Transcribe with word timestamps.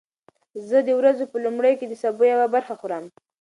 زه 0.67 0.77
د 0.87 0.89
ورځې 0.99 1.25
په 1.31 1.37
لومړیو 1.45 1.79
کې 1.79 1.87
د 1.87 1.93
سبو 2.01 2.23
یوه 2.33 2.47
برخه 2.55 2.73
خورم. 2.79 3.05